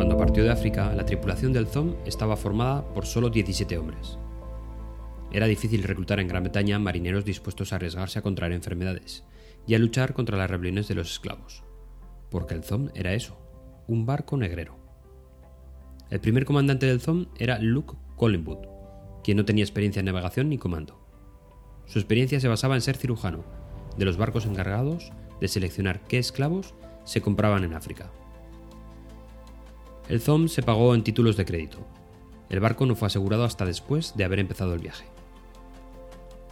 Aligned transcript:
Cuando 0.00 0.16
partió 0.16 0.42
de 0.42 0.50
África, 0.50 0.94
la 0.94 1.04
tripulación 1.04 1.52
del 1.52 1.66
Zom 1.66 1.94
estaba 2.06 2.34
formada 2.34 2.88
por 2.94 3.04
solo 3.04 3.28
17 3.28 3.76
hombres. 3.76 4.16
Era 5.30 5.46
difícil 5.46 5.82
reclutar 5.82 6.20
en 6.20 6.26
Gran 6.26 6.42
Bretaña 6.42 6.78
marineros 6.78 7.26
dispuestos 7.26 7.70
a 7.70 7.76
arriesgarse 7.76 8.18
a 8.18 8.22
contraer 8.22 8.52
enfermedades 8.52 9.24
y 9.66 9.74
a 9.74 9.78
luchar 9.78 10.14
contra 10.14 10.38
las 10.38 10.48
rebeliones 10.48 10.88
de 10.88 10.94
los 10.94 11.12
esclavos, 11.12 11.64
porque 12.30 12.54
el 12.54 12.64
Zom 12.64 12.88
era 12.94 13.12
eso, 13.12 13.36
un 13.88 14.06
barco 14.06 14.38
negrero. 14.38 14.78
El 16.08 16.20
primer 16.20 16.46
comandante 16.46 16.86
del 16.86 17.02
Zom 17.02 17.26
era 17.38 17.58
Luke 17.58 17.92
Collingwood, 18.16 18.66
quien 19.22 19.36
no 19.36 19.44
tenía 19.44 19.64
experiencia 19.64 20.00
en 20.00 20.06
navegación 20.06 20.48
ni 20.48 20.56
comando. 20.56 20.98
Su 21.84 21.98
experiencia 21.98 22.40
se 22.40 22.48
basaba 22.48 22.74
en 22.74 22.80
ser 22.80 22.96
cirujano 22.96 23.44
de 23.98 24.06
los 24.06 24.16
barcos 24.16 24.46
encargados 24.46 25.12
de 25.42 25.48
seleccionar 25.48 26.00
qué 26.08 26.16
esclavos 26.16 26.74
se 27.04 27.20
compraban 27.20 27.64
en 27.64 27.74
África. 27.74 28.10
El 30.10 30.20
ZOM 30.20 30.48
se 30.48 30.64
pagó 30.64 30.96
en 30.96 31.04
títulos 31.04 31.36
de 31.36 31.44
crédito. 31.44 31.86
El 32.48 32.58
barco 32.58 32.84
no 32.84 32.96
fue 32.96 33.06
asegurado 33.06 33.44
hasta 33.44 33.64
después 33.64 34.16
de 34.16 34.24
haber 34.24 34.40
empezado 34.40 34.74
el 34.74 34.80
viaje. 34.80 35.04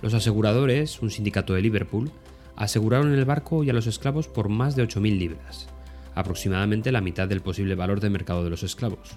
Los 0.00 0.14
aseguradores, 0.14 1.02
un 1.02 1.10
sindicato 1.10 1.54
de 1.54 1.62
Liverpool, 1.62 2.12
aseguraron 2.54 3.12
el 3.12 3.24
barco 3.24 3.64
y 3.64 3.70
a 3.70 3.72
los 3.72 3.88
esclavos 3.88 4.28
por 4.28 4.48
más 4.48 4.76
de 4.76 4.84
8.000 4.84 5.18
libras, 5.18 5.68
aproximadamente 6.14 6.92
la 6.92 7.00
mitad 7.00 7.26
del 7.26 7.40
posible 7.40 7.74
valor 7.74 7.98
de 7.98 8.10
mercado 8.10 8.44
de 8.44 8.50
los 8.50 8.62
esclavos. 8.62 9.16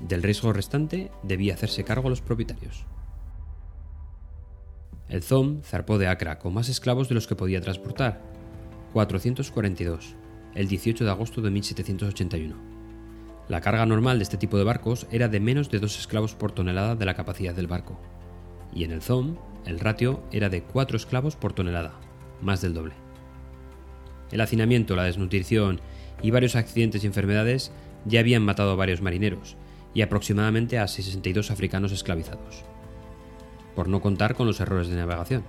Del 0.00 0.24
riesgo 0.24 0.52
restante 0.52 1.12
debía 1.22 1.54
hacerse 1.54 1.84
cargo 1.84 2.10
los 2.10 2.20
propietarios. 2.20 2.84
El 5.08 5.22
ZOM 5.22 5.62
zarpó 5.62 5.98
de 5.98 6.08
Acra 6.08 6.40
con 6.40 6.52
más 6.52 6.68
esclavos 6.68 7.08
de 7.08 7.14
los 7.14 7.28
que 7.28 7.36
podía 7.36 7.60
transportar, 7.60 8.20
442, 8.92 10.16
el 10.56 10.66
18 10.66 11.04
de 11.04 11.10
agosto 11.12 11.42
de 11.42 11.52
1781. 11.52 12.73
La 13.48 13.60
carga 13.60 13.86
normal 13.86 14.18
de 14.18 14.22
este 14.22 14.36
tipo 14.36 14.56
de 14.58 14.64
barcos 14.64 15.06
era 15.10 15.28
de 15.28 15.40
menos 15.40 15.70
de 15.70 15.78
dos 15.78 15.98
esclavos 15.98 16.34
por 16.34 16.52
tonelada 16.52 16.96
de 16.96 17.04
la 17.04 17.14
capacidad 17.14 17.54
del 17.54 17.66
barco, 17.66 17.98
y 18.74 18.84
en 18.84 18.92
el 18.92 19.02
ZOM 19.02 19.36
el 19.66 19.80
ratio 19.80 20.22
era 20.30 20.48
de 20.48 20.62
4 20.62 20.96
esclavos 20.96 21.36
por 21.36 21.52
tonelada, 21.52 21.94
más 22.42 22.60
del 22.60 22.74
doble. 22.74 22.94
El 24.30 24.40
hacinamiento, 24.40 24.96
la 24.96 25.04
desnutrición 25.04 25.80
y 26.22 26.30
varios 26.30 26.56
accidentes 26.56 27.04
y 27.04 27.06
enfermedades 27.06 27.72
ya 28.04 28.20
habían 28.20 28.42
matado 28.42 28.72
a 28.72 28.76
varios 28.76 29.00
marineros 29.00 29.56
y 29.94 30.02
aproximadamente 30.02 30.78
a 30.78 30.88
62 30.88 31.50
africanos 31.50 31.92
esclavizados 31.92 32.64
por 33.74 33.88
no 33.88 34.00
contar 34.00 34.34
con 34.34 34.46
los 34.46 34.60
errores 34.60 34.88
de 34.88 34.96
navegación. 34.96 35.44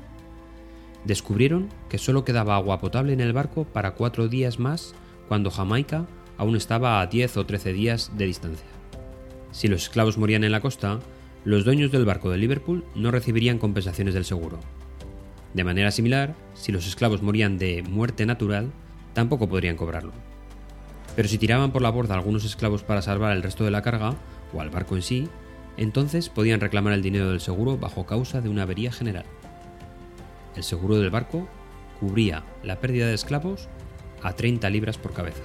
Descubrieron 1.06 1.70
que 1.90 1.98
solo 1.98 2.26
quedaba 2.26 2.56
agua 2.56 2.80
potable 2.80 3.14
en 3.14 3.22
el 3.22 3.34
barco 3.34 3.66
para 3.66 3.92
cuatro 3.92 4.28
días 4.28 4.59
más 4.59 4.96
cuando 5.28 5.52
Jamaica 5.52 6.06
aún 6.38 6.55
estaba 6.55 7.02
a 7.02 7.08
10 7.08 7.38
o 7.38 7.45
13 7.45 7.73
días 7.73 8.11
de 8.17 8.25
distancia. 8.25 8.67
Si 9.52 9.67
los 9.67 9.83
esclavos 9.83 10.17
morían 10.17 10.44
en 10.44 10.52
la 10.52 10.61
costa, 10.61 11.00
los 11.45 11.64
dueños 11.64 11.91
del 11.91 12.05
barco 12.05 12.30
de 12.30 12.38
Liverpool 12.38 12.83
no 12.95 13.11
recibirían 13.11 13.59
compensaciones 13.59 14.14
del 14.14 14.25
seguro. 14.25 14.59
De 15.53 15.63
manera 15.63 15.91
similar, 15.91 16.36
si 16.53 16.72
los 16.72 16.88
esclavos 16.88 17.22
morían 17.22 17.58
de 17.58 17.81
muerte 17.83 18.25
natural, 18.25 18.72
tampoco 19.13 19.47
podrían 19.47 19.78
cobrarlo. 19.78 20.11
Pero 21.16 21.30
si 21.30 21.38
tiraban 21.38 21.72
por 21.72 21.81
la 21.81 21.91
borda 21.91 22.16
algunos 22.16 22.44
esclavos 22.44 22.83
para 22.83 23.02
salvar 23.02 23.36
el 23.36 23.44
resto 23.44 23.63
de 23.63 23.72
la 23.72 23.81
carga, 23.81 24.16
o 24.53 24.59
al 24.59 24.69
barco 24.69 24.95
en 24.95 25.02
sí, 25.02 25.30
entonces 25.78 26.30
podían 26.30 26.59
reclamar 26.59 26.94
el 26.94 27.02
dinero 27.02 27.30
del 27.30 27.39
seguro 27.39 27.78
bajo 27.78 28.06
causa 28.06 28.41
de 28.41 28.50
una 28.50 28.63
avería 28.63 28.91
general. 28.91 29.25
El 30.56 30.63
seguro 30.63 30.97
del 30.97 31.09
barco 31.09 31.47
cubría 32.00 32.44
la 32.63 32.80
pérdida 32.80 33.08
de 33.08 33.13
esclavos 33.13 33.69
a 34.22 34.33
30 34.33 34.69
libras 34.69 34.97
por 34.97 35.13
cabeza. 35.13 35.44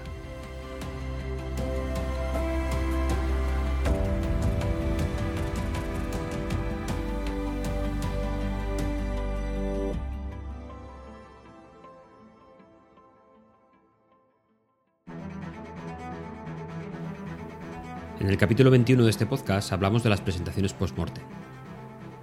En 18.21 18.29
el 18.29 18.37
capítulo 18.37 18.71
21 18.71 19.05
de 19.05 19.11
este 19.11 19.25
podcast 19.25 19.73
hablamos 19.73 20.03
de 20.03 20.11
las 20.11 20.21
presentaciones 20.21 20.75
post-morte. 20.75 21.23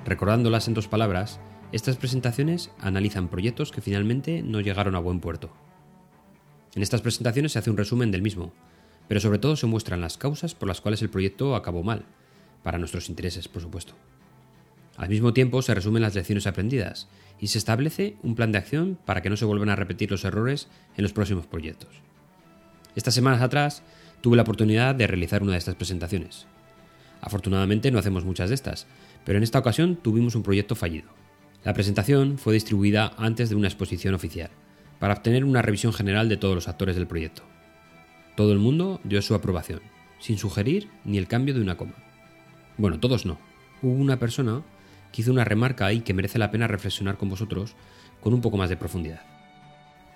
Recordándolas 0.05 0.67
en 0.67 0.75
dos 0.75 0.87
palabras, 0.87 1.39
estas 1.71 1.97
presentaciones 1.97 2.69
analizan 2.79 3.29
proyectos 3.29 3.71
que 3.71 3.81
finalmente 3.81 4.43
no 4.43 4.61
llegaron 4.61 4.93
a 4.93 4.99
buen 4.99 5.19
puerto. 5.19 5.49
En 6.75 6.83
estas 6.83 7.01
presentaciones 7.01 7.53
se 7.53 7.59
hace 7.59 7.71
un 7.71 7.77
resumen 7.77 8.11
del 8.11 8.21
mismo, 8.21 8.53
pero 9.07 9.19
sobre 9.19 9.39
todo 9.39 9.55
se 9.55 9.65
muestran 9.65 9.99
las 9.99 10.17
causas 10.17 10.53
por 10.53 10.67
las 10.67 10.81
cuales 10.81 11.01
el 11.01 11.09
proyecto 11.09 11.55
acabó 11.55 11.81
mal, 11.81 12.05
para 12.61 12.77
nuestros 12.77 13.09
intereses, 13.09 13.47
por 13.47 13.63
supuesto. 13.63 13.95
Al 14.97 15.09
mismo 15.09 15.33
tiempo 15.33 15.63
se 15.63 15.73
resumen 15.73 16.03
las 16.03 16.13
lecciones 16.13 16.45
aprendidas 16.45 17.09
y 17.39 17.47
se 17.47 17.57
establece 17.57 18.17
un 18.21 18.35
plan 18.35 18.51
de 18.51 18.59
acción 18.59 18.99
para 19.03 19.23
que 19.23 19.31
no 19.31 19.35
se 19.35 19.45
vuelvan 19.45 19.69
a 19.69 19.75
repetir 19.75 20.11
los 20.11 20.25
errores 20.25 20.67
en 20.95 21.01
los 21.01 21.13
próximos 21.13 21.47
proyectos. 21.47 22.03
Estas 22.95 23.15
semanas 23.15 23.41
atrás 23.41 23.83
tuve 24.21 24.35
la 24.35 24.43
oportunidad 24.43 24.95
de 24.95 25.07
realizar 25.07 25.43
una 25.43 25.53
de 25.53 25.57
estas 25.59 25.75
presentaciones. 25.75 26.47
Afortunadamente 27.21 27.91
no 27.91 27.99
hacemos 27.99 28.25
muchas 28.25 28.49
de 28.49 28.55
estas, 28.55 28.87
pero 29.25 29.37
en 29.37 29.43
esta 29.43 29.59
ocasión 29.59 29.95
tuvimos 29.95 30.35
un 30.35 30.43
proyecto 30.43 30.75
fallido. 30.75 31.09
La 31.63 31.73
presentación 31.73 32.37
fue 32.37 32.53
distribuida 32.53 33.13
antes 33.17 33.49
de 33.49 33.55
una 33.55 33.67
exposición 33.67 34.13
oficial, 34.13 34.49
para 34.99 35.13
obtener 35.13 35.43
una 35.43 35.61
revisión 35.61 35.93
general 35.93 36.29
de 36.29 36.37
todos 36.37 36.55
los 36.55 36.67
actores 36.67 36.95
del 36.95 37.07
proyecto. 37.07 37.43
Todo 38.35 38.53
el 38.53 38.59
mundo 38.59 39.01
dio 39.03 39.21
su 39.21 39.35
aprobación, 39.35 39.81
sin 40.19 40.37
sugerir 40.37 40.89
ni 41.03 41.17
el 41.17 41.27
cambio 41.27 41.53
de 41.53 41.61
una 41.61 41.77
coma. 41.77 41.95
Bueno, 42.77 42.99
todos 42.99 43.25
no. 43.25 43.39
Hubo 43.81 43.93
una 43.93 44.19
persona 44.19 44.63
que 45.11 45.21
hizo 45.21 45.31
una 45.31 45.43
remarca 45.43 45.85
ahí 45.85 46.01
que 46.01 46.13
merece 46.13 46.39
la 46.39 46.51
pena 46.51 46.67
reflexionar 46.67 47.17
con 47.17 47.29
vosotros 47.29 47.75
con 48.21 48.33
un 48.33 48.41
poco 48.41 48.57
más 48.57 48.69
de 48.69 48.77
profundidad. 48.77 49.21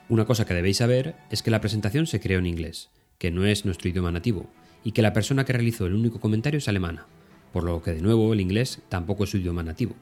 Una 0.09 0.25
cosa 0.25 0.45
que 0.45 0.53
debéis 0.53 0.77
saber 0.77 1.15
es 1.29 1.41
que 1.41 1.51
la 1.51 1.61
presentación 1.61 2.05
se 2.07 2.19
creó 2.19 2.39
en 2.39 2.45
inglés, 2.45 2.89
que 3.21 3.29
no 3.29 3.45
es 3.45 3.65
nuestro 3.65 3.87
idioma 3.87 4.11
nativo, 4.11 4.47
y 4.83 4.93
que 4.93 5.03
la 5.03 5.13
persona 5.13 5.45
que 5.45 5.53
realizó 5.53 5.85
el 5.85 5.93
único 5.93 6.19
comentario 6.19 6.57
es 6.57 6.67
alemana, 6.67 7.05
por 7.53 7.63
lo 7.63 7.79
que 7.83 7.91
de 7.91 8.01
nuevo 8.01 8.33
el 8.33 8.41
inglés 8.41 8.81
tampoco 8.89 9.25
es 9.25 9.29
su 9.29 9.37
idioma 9.37 9.61
nativo. 9.61 9.93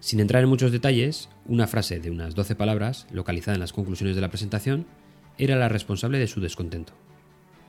Sin 0.00 0.20
entrar 0.20 0.42
en 0.42 0.50
muchos 0.50 0.70
detalles, 0.70 1.30
una 1.46 1.66
frase 1.66 1.98
de 1.98 2.10
unas 2.10 2.34
12 2.34 2.54
palabras, 2.54 3.06
localizada 3.10 3.54
en 3.54 3.60
las 3.60 3.72
conclusiones 3.72 4.16
de 4.16 4.20
la 4.20 4.28
presentación, 4.28 4.84
era 5.38 5.56
la 5.56 5.70
responsable 5.70 6.18
de 6.18 6.26
su 6.26 6.42
descontento. 6.42 6.92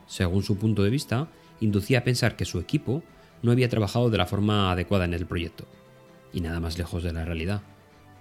Según 0.05 0.43
su 0.43 0.57
punto 0.57 0.83
de 0.83 0.89
vista, 0.89 1.29
inducía 1.61 1.99
a 1.99 2.03
pensar 2.03 2.35
que 2.35 2.43
su 2.43 2.59
equipo 2.59 3.03
no 3.43 3.53
había 3.53 3.69
trabajado 3.69 4.09
de 4.09 4.17
la 4.17 4.25
forma 4.25 4.69
adecuada 4.69 5.05
en 5.05 5.13
el 5.13 5.27
proyecto, 5.27 5.65
y 6.33 6.41
nada 6.41 6.59
más 6.59 6.77
lejos 6.77 7.03
de 7.03 7.13
la 7.13 7.23
realidad. 7.23 7.61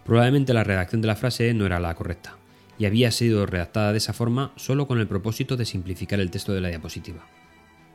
Probablemente 0.04 0.54
la 0.54 0.62
redacción 0.62 1.00
de 1.00 1.08
la 1.08 1.16
frase 1.16 1.52
no 1.54 1.66
era 1.66 1.80
la 1.80 1.96
correcta, 1.96 2.36
y 2.78 2.86
había 2.86 3.10
sido 3.10 3.46
redactada 3.46 3.92
de 3.92 3.98
esa 3.98 4.12
forma 4.12 4.52
solo 4.56 4.86
con 4.86 4.98
el 4.98 5.08
propósito 5.08 5.56
de 5.56 5.64
simplificar 5.64 6.20
el 6.20 6.30
texto 6.30 6.52
de 6.52 6.60
la 6.60 6.68
diapositiva. 6.68 7.26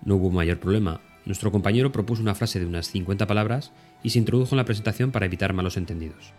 No 0.03 0.15
hubo 0.15 0.31
mayor 0.31 0.59
problema. 0.59 1.01
Nuestro 1.25 1.51
compañero 1.51 1.91
propuso 1.91 2.21
una 2.21 2.35
frase 2.35 2.59
de 2.59 2.65
unas 2.65 2.87
50 2.87 3.27
palabras 3.27 3.71
y 4.01 4.09
se 4.09 4.19
introdujo 4.19 4.55
en 4.55 4.57
la 4.57 4.65
presentación 4.65 5.11
para 5.11 5.27
evitar 5.27 5.53
malos 5.53 5.77
entendidos. 5.77 6.33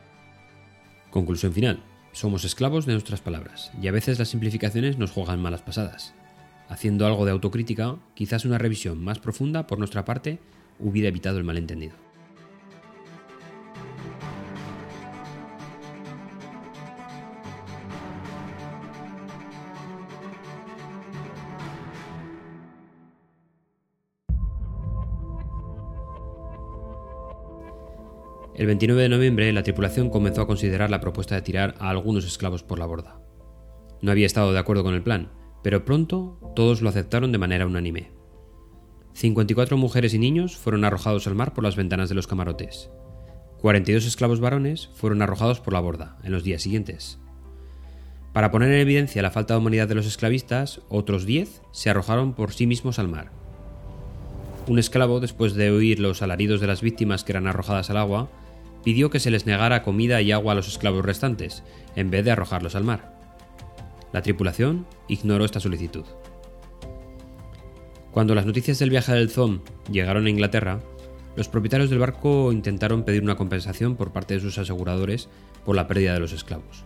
Conclusión 1.10 1.52
final. 1.52 1.82
Somos 2.12 2.44
esclavos 2.44 2.84
de 2.84 2.92
nuestras 2.92 3.20
palabras 3.20 3.70
y 3.80 3.86
a 3.88 3.92
veces 3.92 4.18
las 4.18 4.28
simplificaciones 4.28 4.98
nos 4.98 5.12
juegan 5.12 5.40
malas 5.40 5.62
pasadas. 5.62 6.14
Haciendo 6.68 7.06
algo 7.06 7.24
de 7.24 7.32
autocrítica, 7.32 7.96
quizás 8.14 8.44
una 8.44 8.58
revisión 8.58 9.02
más 9.02 9.18
profunda 9.18 9.66
por 9.66 9.78
nuestra 9.78 10.04
parte 10.04 10.38
hubiera 10.78 11.08
evitado 11.08 11.38
el 11.38 11.44
malentendido. 11.44 11.94
El 28.54 28.66
29 28.66 29.02
de 29.02 29.08
noviembre 29.08 29.52
la 29.52 29.62
tripulación 29.62 30.10
comenzó 30.10 30.42
a 30.42 30.46
considerar 30.46 30.90
la 30.90 31.00
propuesta 31.00 31.34
de 31.34 31.42
tirar 31.42 31.74
a 31.78 31.88
algunos 31.88 32.26
esclavos 32.26 32.62
por 32.62 32.78
la 32.78 32.84
borda. 32.84 33.18
No 34.02 34.10
había 34.10 34.26
estado 34.26 34.52
de 34.52 34.58
acuerdo 34.58 34.84
con 34.84 34.92
el 34.92 35.02
plan, 35.02 35.30
pero 35.62 35.86
pronto 35.86 36.38
todos 36.54 36.82
lo 36.82 36.90
aceptaron 36.90 37.32
de 37.32 37.38
manera 37.38 37.66
unánime. 37.66 38.10
54 39.14 39.76
mujeres 39.78 40.12
y 40.12 40.18
niños 40.18 40.56
fueron 40.56 40.84
arrojados 40.84 41.26
al 41.26 41.34
mar 41.34 41.54
por 41.54 41.64
las 41.64 41.76
ventanas 41.76 42.10
de 42.10 42.14
los 42.14 42.26
camarotes. 42.26 42.90
42 43.60 44.04
esclavos 44.04 44.40
varones 44.40 44.90
fueron 44.94 45.22
arrojados 45.22 45.60
por 45.60 45.72
la 45.72 45.80
borda 45.80 46.18
en 46.22 46.32
los 46.32 46.44
días 46.44 46.60
siguientes. 46.62 47.18
Para 48.34 48.50
poner 48.50 48.70
en 48.72 48.80
evidencia 48.80 49.22
la 49.22 49.30
falta 49.30 49.54
de 49.54 49.60
humanidad 49.60 49.88
de 49.88 49.94
los 49.94 50.06
esclavistas, 50.06 50.80
otros 50.88 51.24
10 51.24 51.62
se 51.70 51.90
arrojaron 51.90 52.34
por 52.34 52.52
sí 52.52 52.66
mismos 52.66 52.98
al 52.98 53.08
mar. 53.08 53.30
Un 54.66 54.78
esclavo, 54.78 55.20
después 55.20 55.54
de 55.54 55.70
oír 55.70 56.00
los 56.00 56.22
alaridos 56.22 56.60
de 56.60 56.66
las 56.66 56.82
víctimas 56.82 57.24
que 57.24 57.32
eran 57.32 57.46
arrojadas 57.46 57.90
al 57.90 57.96
agua, 57.96 58.30
pidió 58.84 59.10
que 59.10 59.20
se 59.20 59.30
les 59.30 59.46
negara 59.46 59.82
comida 59.82 60.20
y 60.20 60.32
agua 60.32 60.52
a 60.52 60.56
los 60.56 60.68
esclavos 60.68 61.04
restantes, 61.04 61.62
en 61.96 62.10
vez 62.10 62.24
de 62.24 62.32
arrojarlos 62.32 62.74
al 62.74 62.84
mar. 62.84 63.18
La 64.12 64.22
tripulación 64.22 64.86
ignoró 65.08 65.44
esta 65.44 65.60
solicitud. 65.60 66.04
Cuando 68.10 68.34
las 68.34 68.44
noticias 68.44 68.78
del 68.78 68.90
viaje 68.90 69.12
del 69.12 69.30
Zom 69.30 69.60
llegaron 69.90 70.26
a 70.26 70.30
Inglaterra, 70.30 70.80
los 71.34 71.48
propietarios 71.48 71.88
del 71.88 71.98
barco 71.98 72.52
intentaron 72.52 73.04
pedir 73.04 73.22
una 73.22 73.36
compensación 73.36 73.96
por 73.96 74.12
parte 74.12 74.34
de 74.34 74.40
sus 74.40 74.58
aseguradores 74.58 75.30
por 75.64 75.74
la 75.74 75.88
pérdida 75.88 76.12
de 76.12 76.20
los 76.20 76.32
esclavos. 76.32 76.84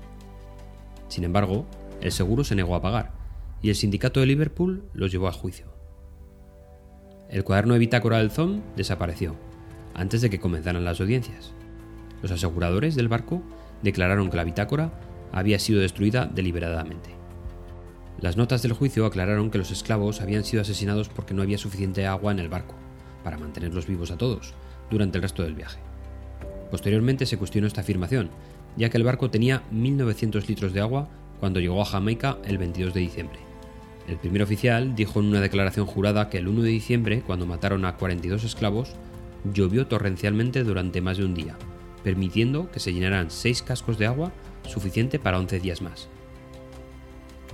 Sin 1.08 1.25
embargo, 1.25 1.66
el 2.00 2.12
seguro 2.12 2.44
se 2.44 2.54
negó 2.54 2.76
a 2.76 2.82
pagar 2.82 3.12
y 3.60 3.70
el 3.70 3.75
sindicato 3.75 4.20
de 4.20 4.26
Liverpool 4.26 4.84
los 4.93 5.10
llevó 5.10 5.26
a 5.26 5.32
juicio. 5.32 5.75
El 7.28 7.43
cuaderno 7.43 7.72
de 7.72 7.81
bitácora 7.81 8.19
del 8.19 8.31
ZOM 8.31 8.60
desapareció 8.76 9.34
antes 9.94 10.20
de 10.20 10.31
que 10.31 10.38
comenzaran 10.38 10.84
las 10.84 11.00
audiencias. 11.00 11.56
Los 12.26 12.32
aseguradores 12.32 12.96
del 12.96 13.06
barco 13.06 13.40
declararon 13.84 14.31
que 14.31 14.37
la 14.37 14.43
bitácora 14.43 14.90
había 15.31 15.61
sido 15.61 15.81
destruida 15.81 16.26
deliberadamente. 16.26 17.11
Las 18.20 18.37
notas 18.37 18.62
del 18.62 18.73
juicio 18.73 19.06
aclararon 19.06 19.49
que 19.49 19.58
los 19.58 19.70
esclavos 19.70 20.20
habían 20.20 20.43
sido 20.43 20.62
asesinados 20.62 21.08
porque 21.08 21.34
no 21.34 21.43
había 21.43 21.56
suficiente 21.56 22.05
agua 22.05 22.32
en 22.32 22.40
el 22.40 22.49
barco 22.49 22.75
para 23.23 23.38
mantenerlos 23.38 23.87
vivos 23.87 24.11
a 24.11 24.19
todos 24.19 24.55
durante 24.90 25.19
el 25.19 25.23
resto 25.23 25.44
del 25.44 25.55
viaje. 25.55 25.78
Posteriormente 26.69 27.26
se 27.26 27.38
cuestionó 27.38 27.69
esta 27.69 27.82
afirmación, 27.82 28.31
ya 28.76 28.88
que 28.88 28.96
el 28.96 29.05
barco 29.05 29.31
tenía 29.31 29.62
1.900 29.72 30.49
litros 30.49 30.72
de 30.72 30.81
agua 30.81 31.08
cuando 31.38 31.61
llegó 31.61 31.81
a 31.81 31.84
Jamaica 31.84 32.38
el 32.44 32.58
22 32.58 32.93
de 32.93 33.00
diciembre. 33.00 33.38
El 34.08 34.17
primer 34.17 34.43
oficial 34.43 34.96
dijo 34.96 35.20
en 35.20 35.26
una 35.26 35.40
declaración 35.40 35.87
jurada 35.87 36.29
que 36.29 36.38
el 36.38 36.49
1 36.49 36.62
de 36.62 36.70
diciembre, 36.70 37.22
cuando 37.25 37.46
mataron 37.46 37.84
a 37.84 37.94
42 37.94 38.43
esclavos, 38.43 38.96
llovió 39.55 39.87
torrencialmente 39.87 40.64
durante 40.64 41.00
más 41.00 41.19
de 41.19 41.25
un 41.25 41.34
día, 41.34 41.56
permitiendo 42.06 42.70
que 42.70 42.79
se 42.79 42.93
llenaran 42.93 43.32
6 43.32 43.62
cascos 43.62 43.99
de 43.99 44.06
agua 44.06 44.31
suficiente 44.64 45.19
para 45.19 45.41
11 45.41 45.58
días 45.58 45.82
más. 45.82 46.08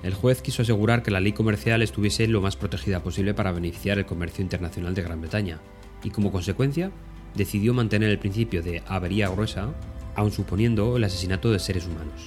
El 0.02 0.12
juez 0.12 0.42
quiso 0.42 0.60
asegurar 0.60 1.02
que 1.02 1.10
la 1.10 1.20
ley 1.20 1.32
comercial 1.32 1.80
estuviese 1.80 2.26
lo 2.28 2.42
más 2.42 2.56
protegida 2.56 3.02
posible 3.02 3.32
para 3.32 3.52
beneficiar 3.52 3.98
el 3.98 4.04
comercio 4.04 4.42
internacional 4.42 4.94
de 4.94 5.00
Gran 5.00 5.22
Bretaña, 5.22 5.58
y 6.04 6.10
como 6.10 6.30
consecuencia, 6.30 6.92
decidió 7.34 7.72
mantener 7.72 8.10
el 8.10 8.18
principio 8.18 8.62
de 8.62 8.82
avería 8.86 9.30
gruesa, 9.30 9.72
aun 10.16 10.32
suponiendo 10.32 10.98
el 10.98 11.04
asesinato 11.04 11.50
de 11.50 11.58
seres 11.58 11.86
humanos. 11.86 12.26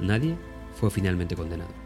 Nadie 0.00 0.36
fue 0.74 0.90
finalmente 0.90 1.34
condenado. 1.34 1.81